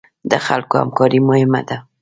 د 0.31 0.33
خلکو 0.45 0.73
همکاري 0.81 1.19
مهمه 1.27 1.61
ده 1.67 1.77